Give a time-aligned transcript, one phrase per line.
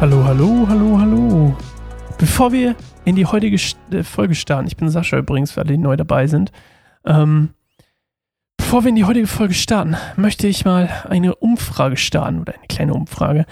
[0.00, 1.56] Hallo, hallo, hallo, hallo.
[2.18, 3.56] Bevor wir in die heutige
[3.90, 6.52] äh, Folge starten, ich bin Sascha übrigens, für alle, die neu dabei sind.
[7.04, 7.50] Ähm,
[8.56, 12.68] bevor wir in die heutige Folge starten, möchte ich mal eine Umfrage starten oder eine
[12.68, 13.44] kleine Umfrage.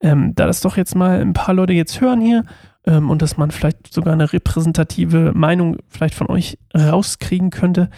[0.00, 2.42] Ähm, da das doch jetzt mal ein paar Leute jetzt hören hier
[2.84, 7.90] ähm, und dass man vielleicht sogar eine repräsentative Meinung vielleicht von euch rauskriegen könnte.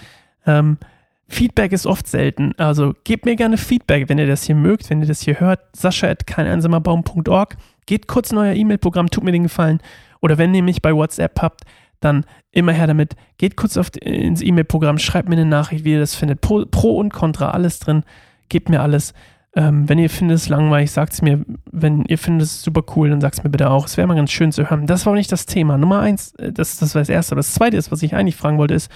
[0.45, 0.77] Ähm,
[1.27, 2.53] Feedback ist oft selten.
[2.59, 5.61] Also gebt mir gerne Feedback, wenn ihr das hier mögt, wenn ihr das hier hört.
[5.75, 7.57] Sascha at keineinsamerbaum.org.
[7.87, 9.81] Geht kurz in euer E-Mail-Programm, tut mir den Gefallen.
[10.21, 11.63] Oder wenn ihr mich bei WhatsApp habt,
[12.01, 13.17] dann immer her damit.
[13.39, 16.41] Geht kurz auf, ins E-Mail-Programm, schreibt mir eine Nachricht, wie ihr das findet.
[16.41, 18.05] Pro, Pro und Contra, alles drin.
[18.49, 19.15] Gebt mir alles.
[19.57, 21.45] Ähm, wenn ihr findet es langweilig, sagt es mir.
[21.71, 23.87] Wenn ihr findet es super cool, dann sagt es mir bitte auch.
[23.87, 24.87] Es wäre mal ganz schön zu hören.
[24.87, 25.79] Das war aber nicht das Thema.
[25.79, 27.33] Nummer eins, äh, das, das war das Erste.
[27.33, 28.91] Aber das Zweite ist, was ich eigentlich fragen wollte, ist,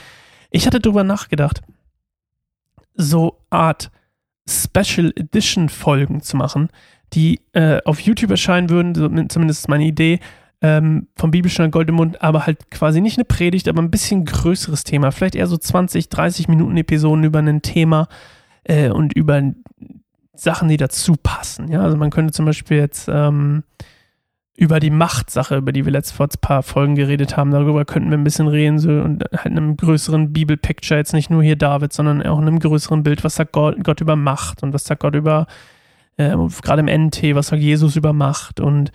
[0.51, 1.63] ich hatte darüber nachgedacht,
[2.95, 3.91] so Art
[4.49, 6.69] Special Edition Folgen zu machen,
[7.13, 8.95] die äh, auf YouTube erscheinen würden,
[9.29, 10.21] zumindest ist meine Idee,
[10.61, 15.13] ähm, vom Bibelstein Goldemund, aber halt quasi nicht eine Predigt, aber ein bisschen größeres Thema.
[15.13, 18.09] Vielleicht eher so 20, 30 Minuten Episoden über ein Thema
[18.65, 19.41] äh, und über
[20.35, 21.69] Sachen, die dazu passen.
[21.71, 23.63] Ja, also man könnte zum Beispiel jetzt ähm,
[24.59, 28.11] über die Machtsache, über die wir letzte vor ein paar Folgen geredet haben, darüber könnten
[28.11, 31.55] wir ein bisschen reden so, und halt in einem größeren Bibelpicture, jetzt nicht nur hier
[31.55, 34.83] David, sondern auch in einem größeren Bild, was sagt Gott, Gott über Macht und was
[34.83, 35.47] sagt Gott über,
[36.17, 38.91] äh, gerade im NT, was sagt Jesus über Macht und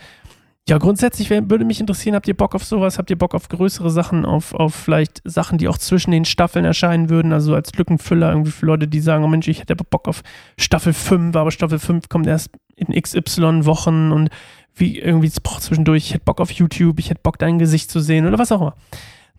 [0.67, 2.97] ja, grundsätzlich würde mich interessieren, habt ihr Bock auf sowas?
[2.97, 6.63] Habt ihr Bock auf größere Sachen, auf, auf vielleicht Sachen, die auch zwischen den Staffeln
[6.63, 7.33] erscheinen würden?
[7.33, 10.21] Also als Lückenfüller irgendwie für Leute, die sagen, oh Mensch, ich hätte Bock auf
[10.57, 14.29] Staffel 5, aber Staffel 5 kommt erst in XY Wochen und
[14.75, 17.99] wie irgendwie boah, zwischendurch, ich hätte Bock auf YouTube, ich hätte Bock, dein Gesicht zu
[17.99, 18.75] sehen oder was auch immer.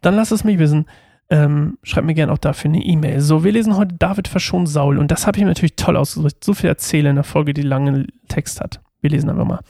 [0.00, 0.86] Dann lasst es mich wissen.
[1.30, 3.20] Ähm, schreibt mir gerne auch dafür eine E-Mail.
[3.20, 6.44] So, wir lesen heute David verschont Saul und das habe ich mir natürlich toll ausgesucht.
[6.44, 8.80] So viel erzähle in der Folge, die lange Text hat.
[9.00, 9.60] Wir lesen einfach mal.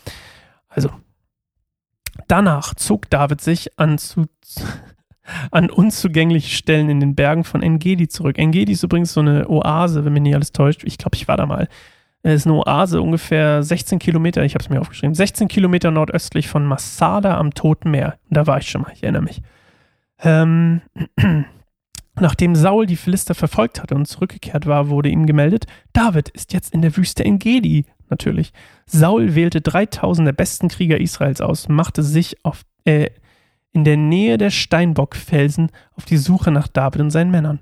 [0.68, 0.90] Also,
[2.26, 4.26] danach zog David sich an, zu,
[5.52, 8.36] an unzugängliche Stellen in den Bergen von Engedi zurück.
[8.36, 10.82] Engedi ist übrigens so eine Oase, wenn mich nicht alles täuscht.
[10.84, 11.68] Ich glaube, ich war da mal.
[12.26, 16.48] Es ist eine Oase, ungefähr 16 Kilometer, ich habe es mir aufgeschrieben, 16 Kilometer nordöstlich
[16.48, 18.18] von Masada am Toten Meer.
[18.30, 19.42] Da war ich schon mal, ich erinnere mich.
[20.20, 20.80] Ähm,
[22.18, 26.72] nachdem Saul die Philister verfolgt hatte und zurückgekehrt war, wurde ihm gemeldet, David ist jetzt
[26.72, 28.54] in der Wüste Engedi, natürlich.
[28.86, 33.10] Saul wählte 3000 der besten Krieger Israels aus, machte sich auf, äh,
[33.72, 37.60] in der Nähe der Steinbockfelsen auf die Suche nach David und seinen Männern.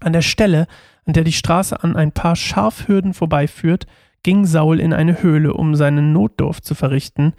[0.00, 0.66] An der Stelle,
[1.06, 3.86] an der die Straße an ein paar Schafhürden vorbeiführt,
[4.22, 7.32] ging Saul in eine Höhle, um seinen Notdurft zu verrichten.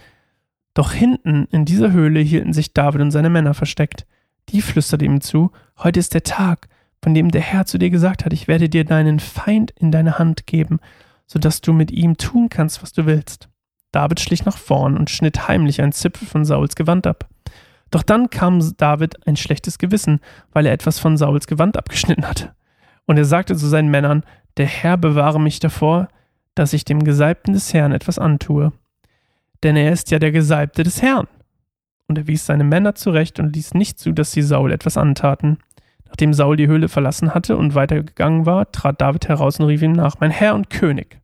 [0.74, 4.06] Doch hinten in dieser Höhle hielten sich David und seine Männer versteckt.
[4.50, 6.68] Die flüsterte ihm zu: Heute ist der Tag,
[7.04, 10.18] von dem der Herr zu dir gesagt hat: Ich werde dir deinen Feind in deine
[10.18, 10.80] Hand geben,
[11.28, 13.50] so dass du mit ihm tun kannst, was du willst.
[13.92, 17.28] David schlich nach vorn und schnitt heimlich einen Zipfel von Sauls Gewand ab.
[17.92, 20.22] Doch dann kam David ein schlechtes Gewissen,
[20.54, 22.56] weil er etwas von Sauls Gewand abgeschnitten hatte.
[23.12, 24.24] Und er sagte zu seinen Männern,
[24.56, 26.08] der Herr bewahre mich davor,
[26.56, 28.72] dass ich dem Gesalbten des Herrn etwas antue.
[29.64, 31.28] Denn er ist ja der Gesalbte des Herrn.
[32.08, 35.58] Und er wies seine Männer zurecht und ließ nicht zu, dass sie Saul etwas antaten.
[36.06, 39.92] Nachdem Saul die Höhle verlassen hatte und weitergegangen war, trat David heraus und rief ihm
[39.92, 41.20] nach, mein Herr und König.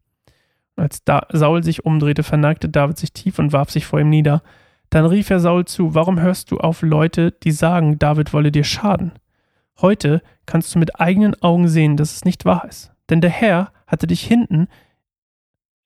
[0.75, 4.43] Als da Saul sich umdrehte, verneigte David sich tief und warf sich vor ihm nieder.
[4.89, 8.65] Dann rief er Saul zu, warum hörst du auf Leute, die sagen, David wolle dir
[8.65, 9.13] schaden?
[9.81, 12.91] Heute kannst du mit eigenen Augen sehen, dass es nicht wahr ist.
[13.09, 14.67] Denn der Herr hatte dich hinten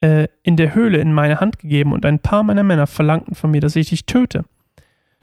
[0.02, 3.52] äh, in der Höhle in meine Hand gegeben und ein paar meiner Männer verlangten von
[3.52, 4.46] mir, dass ich dich töte.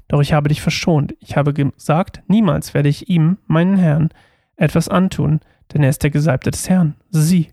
[0.06, 1.14] Doch ich habe dich verschont.
[1.20, 4.10] Ich habe gesagt, niemals werde ich ihm, meinen Herrn,
[4.56, 5.40] etwas antun,
[5.72, 6.94] denn er ist der Gesalbte des Herrn.
[7.10, 7.52] Sieh,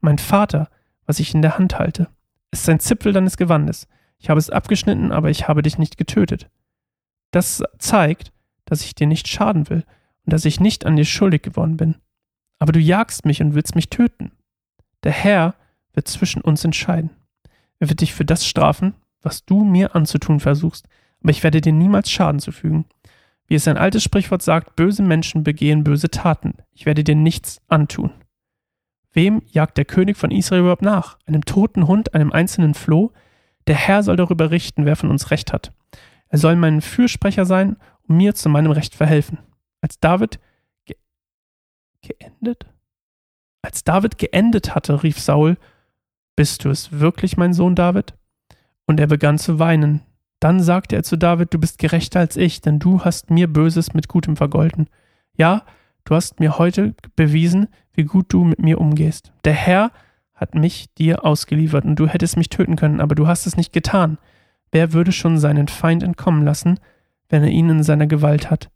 [0.00, 0.68] mein Vater,
[1.06, 2.08] was ich in der Hand halte,
[2.50, 3.88] ist ein Zipfel deines Gewandes.
[4.18, 6.48] Ich habe es abgeschnitten, aber ich habe dich nicht getötet.
[7.30, 8.32] Das zeigt,
[8.64, 9.84] dass ich dir nicht schaden will
[10.24, 11.96] und dass ich nicht an dir schuldig geworden bin.
[12.58, 14.32] Aber du jagst mich und willst mich töten.
[15.02, 15.54] Der Herr
[15.92, 17.10] wird zwischen uns entscheiden.
[17.78, 20.88] Er wird dich für das strafen, was du mir anzutun versuchst,
[21.20, 22.84] aber ich werde dir niemals Schaden zufügen.
[23.46, 26.54] Wie es ein altes Sprichwort sagt, böse Menschen begehen böse Taten.
[26.72, 28.10] Ich werde dir nichts antun.
[29.12, 31.18] Wem jagt der König von Israel überhaupt nach?
[31.26, 33.12] Einem toten Hund, einem einzelnen Floh?
[33.66, 35.72] Der Herr soll darüber richten, wer von uns Recht hat.
[36.28, 37.76] Er soll mein Fürsprecher sein
[38.08, 39.38] und mir zu meinem Recht verhelfen.
[39.84, 40.40] Als David
[40.86, 40.96] ge
[42.00, 42.64] geendet?
[43.60, 45.58] Als David geendet hatte, rief Saul,
[46.36, 48.14] Bist du es wirklich, mein Sohn David?
[48.86, 50.00] Und er begann zu weinen.
[50.40, 53.92] Dann sagte er zu David, Du bist gerechter als ich, denn du hast mir Böses
[53.92, 54.88] mit Gutem vergolten.
[55.36, 55.66] Ja,
[56.04, 59.34] du hast mir heute bewiesen, wie gut du mit mir umgehst.
[59.44, 59.92] Der Herr
[60.32, 63.74] hat mich dir ausgeliefert und du hättest mich töten können, aber du hast es nicht
[63.74, 64.16] getan.
[64.72, 66.80] wer würde schon seinen Feind entkommen lassen,
[67.28, 68.70] wenn er ihn in seiner Gewalt hat?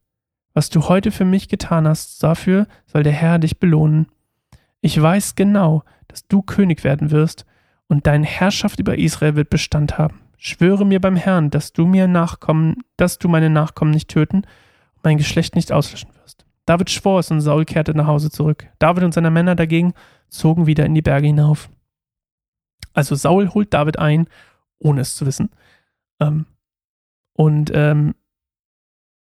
[0.58, 4.08] Was du heute für mich getan hast, dafür soll der Herr dich belohnen.
[4.80, 7.46] Ich weiß genau, dass du König werden wirst,
[7.86, 10.18] und deine Herrschaft über Israel wird Bestand haben.
[10.36, 15.04] Schwöre mir beim Herrn, dass du mir Nachkommen, dass du meine Nachkommen nicht töten und
[15.04, 16.44] mein Geschlecht nicht auslöschen wirst.
[16.66, 18.66] David schwor es und Saul kehrte nach Hause zurück.
[18.80, 19.94] David und seine Männer dagegen
[20.28, 21.70] zogen wieder in die Berge hinauf.
[22.94, 24.26] Also Saul holt David ein,
[24.80, 25.50] ohne es zu wissen.
[26.18, 26.46] Ähm,
[27.34, 28.16] und ähm,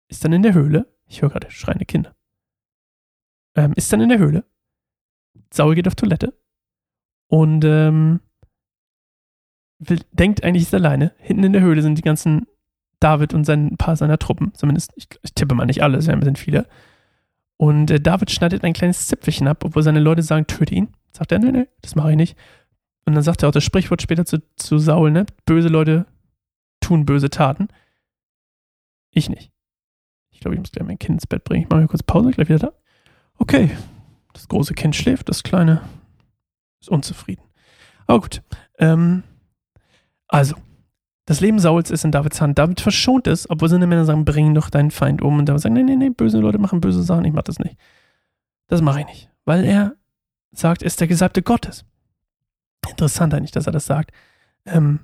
[0.07, 0.87] ist dann in der Höhle.
[1.09, 2.15] Ich höre gerade schreiende Kinder.
[3.55, 4.45] Ähm, ist dann in der Höhle.
[5.53, 6.39] Saul geht auf Toilette.
[7.29, 8.21] Und ähm,
[9.79, 11.13] will, denkt eigentlich, ist alleine.
[11.19, 12.47] Hinten in der Höhle sind die ganzen
[13.01, 14.53] David und sein, ein paar seiner Truppen.
[14.55, 16.67] Zumindest, ich, ich tippe mal nicht alle, es sind viele.
[17.57, 20.89] Und äh, David schneidet ein kleines Zipfelchen ab, obwohl seine Leute sagen, töte ihn.
[21.13, 22.37] Sagt er, nee, nee, das mache ich nicht.
[23.05, 25.27] Und dann sagt er auch das Sprichwort später zu, zu Saul, ne?
[25.47, 26.07] Böse Leute
[26.81, 27.69] tun böse Taten.
[29.11, 29.51] Ich nicht.
[30.39, 31.65] Ich glaube, ich muss gleich mein Kind ins Bett bringen.
[31.65, 32.73] Ich mache mir kurz Pause, gleich wieder da.
[33.39, 33.71] Okay.
[34.35, 35.81] Das große Kind schläft, das kleine
[36.81, 37.43] ist unzufrieden.
[38.07, 38.41] Aber gut.
[38.79, 39.25] Ähm,
[40.29, 40.55] also,
[41.25, 42.57] das Leben Sauls ist in Davids Hand.
[42.57, 45.41] David verschont es, obwohl seine Männer sagen, bring doch deinen Feind um.
[45.41, 47.77] Und David sagt, nee, nee, nee, böse Leute machen böse Sachen, ich mach das nicht.
[48.69, 49.29] Das mache ich nicht.
[49.45, 49.97] Weil er
[50.53, 51.85] sagt, er ist der Gesalbte Gottes.
[52.89, 54.13] Interessant eigentlich, dass er das sagt.
[54.67, 55.01] Ähm,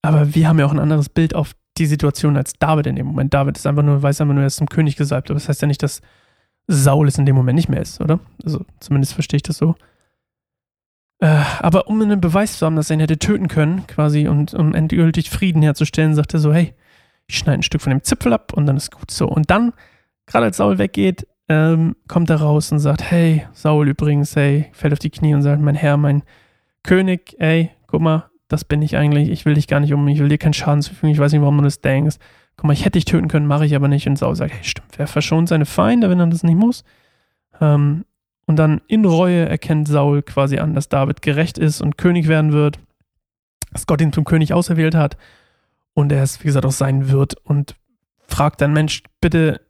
[0.00, 3.06] aber wir haben ja auch ein anderes Bild auf die Situation als David in dem
[3.06, 3.34] Moment.
[3.34, 5.30] David ist einfach nur, weiß einfach nur, er ist zum König gesalbt.
[5.30, 6.00] Aber das heißt ja nicht, dass
[6.66, 8.20] Saul es in dem Moment nicht mehr ist, oder?
[8.44, 9.74] Also zumindest verstehe ich das so.
[11.20, 14.54] Äh, aber um einen Beweis zu haben, dass er ihn hätte töten können, quasi, und
[14.54, 16.74] um endgültig Frieden herzustellen, sagt er so, hey,
[17.26, 19.26] ich schneide ein Stück von dem Zipfel ab und dann ist gut so.
[19.28, 19.72] Und dann,
[20.26, 24.92] gerade als Saul weggeht, ähm, kommt er raus und sagt, hey, Saul übrigens, hey, fällt
[24.92, 26.22] auf die Knie und sagt, mein Herr, mein
[26.82, 30.18] König, ey, guck mal, das bin ich eigentlich, ich will dich gar nicht um, ich
[30.18, 32.16] will dir keinen Schaden zufügen, ich weiß nicht, warum du das denkst.
[32.56, 34.08] Guck mal, ich hätte dich töten können, mache ich aber nicht.
[34.08, 36.82] Und Saul sagt, hey, stimmt, wer verschont seine Feinde, wenn er das nicht muss?
[37.60, 38.04] Ähm,
[38.46, 42.52] und dann in Reue erkennt Saul quasi an, dass David gerecht ist und König werden
[42.52, 42.78] wird,
[43.72, 45.18] dass Gott ihn zum König auserwählt hat
[45.92, 47.76] und er es, wie gesagt, auch sein wird und
[48.26, 49.60] fragt dann, Mensch, bitte,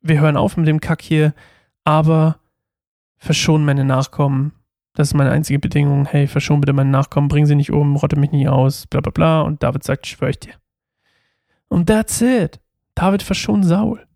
[0.00, 1.34] wir hören auf mit dem Kack hier,
[1.82, 2.38] aber
[3.16, 4.52] verschon meine Nachkommen.
[4.94, 6.06] Das ist meine einzige Bedingung.
[6.06, 9.10] Hey, verschon bitte meine Nachkommen, bring sie nicht um, rotte mich nie aus, bla bla
[9.10, 9.40] bla.
[9.42, 10.54] Und David sagt, schwör ich dir.
[11.68, 12.60] Und that's it.
[12.94, 14.06] David verschont Saul.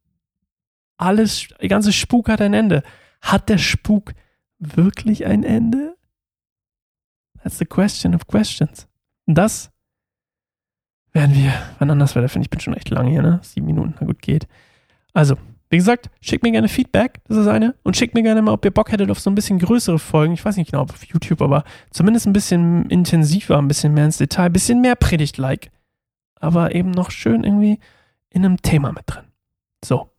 [0.97, 2.83] Alles, der ganze Spuk hat ein Ende.
[3.21, 4.15] Hat der Spuk
[4.59, 5.97] wirklich ein Ende?
[7.43, 8.89] That's the question of questions.
[9.27, 9.73] Und das
[11.13, 12.45] werden wir wann anders weiter finden.
[12.45, 13.41] Ich bin schon echt lang hier, ne?
[13.43, 14.47] Sieben Minuten, na gut, geht.
[15.13, 15.37] Also,
[15.71, 17.75] wie gesagt, schickt mir gerne Feedback, das ist eine.
[17.83, 20.33] Und schickt mir gerne mal, ob ihr Bock hättet auf so ein bisschen größere Folgen.
[20.33, 24.07] Ich weiß nicht genau, ob auf YouTube, aber zumindest ein bisschen intensiver, ein bisschen mehr
[24.07, 25.71] ins Detail, ein bisschen mehr Predigt-like.
[26.41, 27.81] Aber eben noch schön irgendwie
[28.31, 29.25] in einem Thema mit drin.
[29.85, 30.11] So.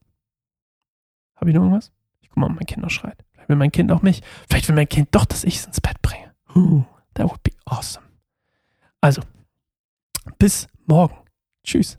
[1.35, 1.91] Habe ich noch irgendwas?
[2.27, 3.23] Guck mal, mein Kind noch schreit.
[3.31, 4.21] Vielleicht will mein Kind auch mich.
[4.49, 6.33] Vielleicht will mein Kind doch, dass ich es ins Bett bringe.
[7.13, 8.05] That would be awesome.
[9.01, 9.21] Also,
[10.37, 11.15] bis morgen.
[11.63, 11.97] Tschüss.